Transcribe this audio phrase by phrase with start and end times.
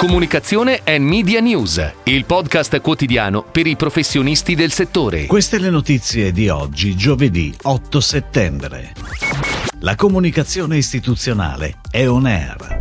[0.00, 5.26] Comunicazione e Media News, il podcast quotidiano per i professionisti del settore.
[5.26, 8.94] Queste le notizie di oggi, giovedì 8 settembre.
[9.80, 12.80] La comunicazione istituzionale è on air.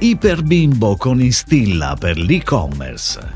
[0.00, 3.30] Iperbimbo con Instilla per l'e-commerce.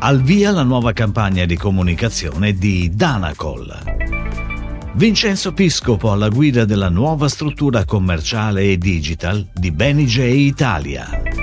[0.00, 4.90] Al via la nuova campagna di comunicazione di Danacol.
[4.92, 11.41] Vincenzo Piscopo alla guida della nuova struttura commerciale e digital di Benny Italia.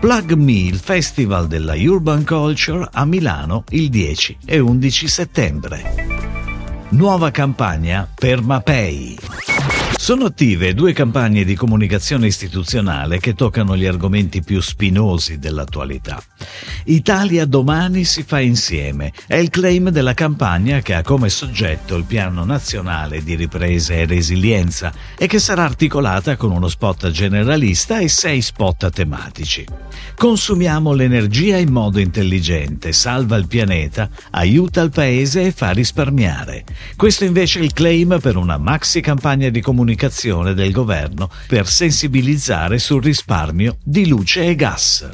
[0.00, 5.94] Plug Me, il festival della Urban Culture a Milano il 10 e 11 settembre.
[6.90, 9.18] Nuova campagna per Mapei.
[10.08, 16.22] Sono attive due campagne di comunicazione istituzionale che toccano gli argomenti più spinosi dell'attualità.
[16.84, 22.04] Italia domani si fa insieme è il claim della campagna che ha come soggetto il
[22.04, 28.08] Piano Nazionale di Ripresa e Resilienza e che sarà articolata con uno spot generalista e
[28.08, 29.66] sei spot tematici.
[30.16, 36.64] Consumiamo l'energia in modo intelligente, salva il pianeta, aiuta il paese e fa risparmiare.
[36.96, 39.96] Questo invece è il claim per una maxi campagna di comunicazione
[40.54, 45.08] del governo per sensibilizzare sul risparmio di luce e gas.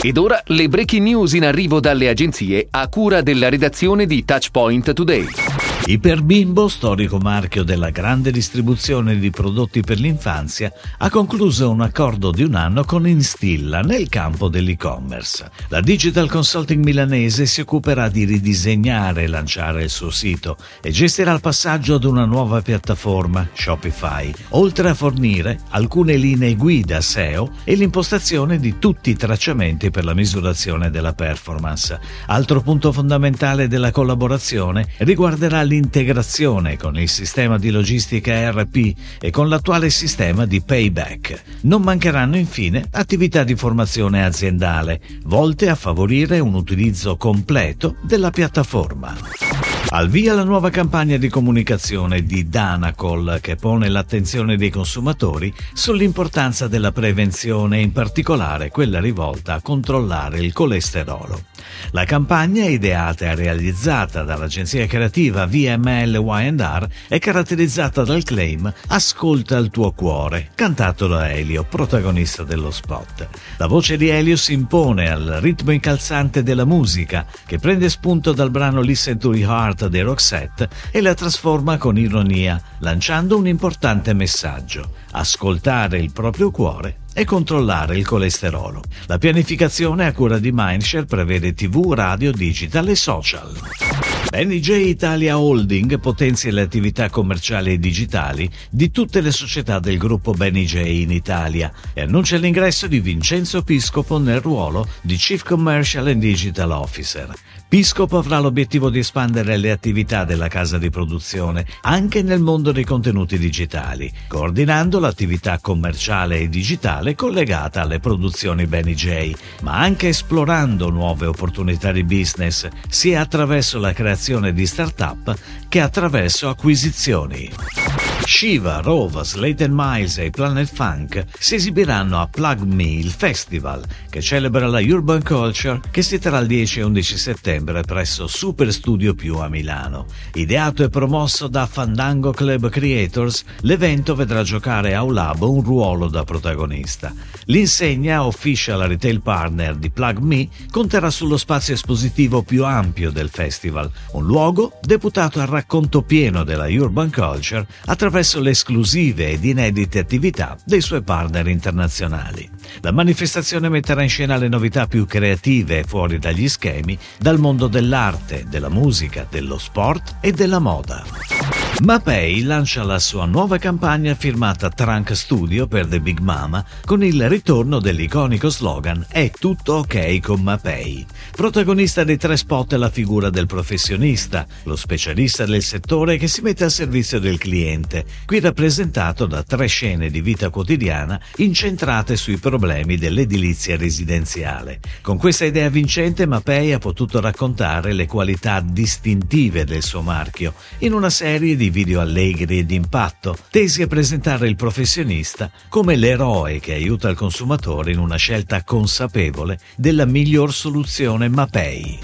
[0.00, 4.92] Ed ora le breaking news in arrivo dalle agenzie a cura della redazione di Touchpoint
[4.92, 5.63] Today.
[5.86, 12.42] Iperbimbo, storico marchio della grande distribuzione di prodotti per l'infanzia, ha concluso un accordo di
[12.42, 15.50] un anno con Instilla nel campo dell'e-commerce.
[15.68, 21.34] La digital consulting milanese si occuperà di ridisegnare e lanciare il suo sito e gestirà
[21.34, 27.74] il passaggio ad una nuova piattaforma, Shopify, oltre a fornire alcune linee guida SEO e
[27.74, 32.00] l'impostazione di tutti i tracciamenti per la misurazione della performance.
[32.28, 39.48] Altro punto fondamentale della collaborazione riguarderà l'integrazione con il sistema di logistica ERP e con
[39.48, 41.42] l'attuale sistema di payback.
[41.62, 49.43] Non mancheranno infine attività di formazione aziendale, volte a favorire un utilizzo completo della piattaforma.
[49.90, 56.66] Al via la nuova campagna di comunicazione di Danacol che pone l'attenzione dei consumatori sull'importanza
[56.66, 61.52] della prevenzione, in particolare quella rivolta a controllare il colesterolo.
[61.90, 69.70] La campagna, ideata e realizzata dall'agenzia creativa VML Y&R, è caratterizzata dal claim Ascolta il
[69.70, 73.28] tuo cuore, cantato da Elio, protagonista dello spot.
[73.58, 78.50] La voce di Elio si impone al ritmo incalzante della musica, che prende spunto dal
[78.50, 84.14] brano Listen to the Heart dei Roxette e la trasforma con ironia, lanciando un importante
[84.14, 84.90] messaggio.
[85.12, 88.82] Ascoltare il proprio cuore e controllare il colesterolo.
[89.06, 94.13] La pianificazione a cura di Mindshare prevede TV, radio, digital e social.
[94.32, 100.32] NJ Italia Holding potenzia le attività commerciali e digitali di tutte le società del gruppo
[100.32, 106.20] BenJ in Italia e annuncia l'ingresso di Vincenzo Piscopo nel ruolo di Chief Commercial and
[106.20, 107.32] Digital Officer.
[107.68, 112.84] Piscopo avrà l'obiettivo di espandere le attività della casa di produzione anche nel mondo dei
[112.84, 121.26] contenuti digitali, coordinando l'attività commerciale e digitale collegata alle produzioni BenJ, ma anche esplorando nuove
[121.26, 125.36] opportunità di business sia attraverso la creazione creazione di start-up
[125.68, 127.83] che attraverso acquisizioni.
[128.26, 134.22] Shiva, Rova, Slate Miles e Planet Funk si esibiranno a Plug Me, il festival che
[134.22, 139.14] celebra la urban culture che si terrà il 10 e 11 settembre presso Super Studio
[139.14, 140.06] Più a Milano.
[140.32, 146.24] Ideato e promosso da Fandango Club Creators, l'evento vedrà giocare a Aulab un ruolo da
[146.24, 147.12] protagonista.
[147.46, 153.90] L'insegna, official retail partner di Plug Me, conterà sullo spazio espositivo più ampio del festival,
[154.12, 159.98] un luogo deputato al racconto pieno della urban culture attraverso attraverso le esclusive ed inedite
[159.98, 162.48] attività dei suoi partner internazionali.
[162.80, 168.44] La manifestazione metterà in scena le novità più creative fuori dagli schemi dal mondo dell'arte,
[168.48, 171.63] della musica, dello sport e della moda.
[171.82, 177.28] Mapei lancia la sua nuova campagna firmata Trunk Studio per The Big Mama con il
[177.28, 181.04] ritorno dell'iconico slogan È tutto ok con Mapei.
[181.32, 186.42] Protagonista dei tre spot è la figura del professionista, lo specialista del settore che si
[186.42, 192.36] mette al servizio del cliente, qui rappresentato da tre scene di vita quotidiana incentrate sui
[192.36, 194.78] problemi dell'edilizia residenziale.
[195.02, 200.92] Con questa idea vincente Mapei ha potuto raccontare le qualità distintive del suo marchio in
[200.92, 206.60] una serie di di video allegri e d'impatto, tesi a presentare il professionista come l'eroe
[206.60, 211.98] che aiuta il consumatore in una scelta consapevole della miglior soluzione Mapei.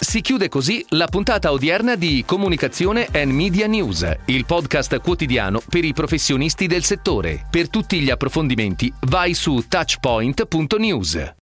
[0.00, 5.84] Si chiude così la puntata odierna di Comunicazione and Media News, il podcast quotidiano per
[5.84, 7.46] i professionisti del settore.
[7.50, 11.36] Per tutti gli approfondimenti vai su touchpoint.news.